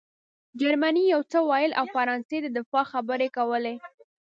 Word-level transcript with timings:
جرمني 0.59 1.03
یو 1.13 1.21
څه 1.31 1.37
ویل 1.49 1.71
او 1.79 1.85
فرانسې 1.95 2.37
د 2.41 2.47
دفاع 2.57 2.85
خبرې 2.93 3.27
کولې 3.37 3.75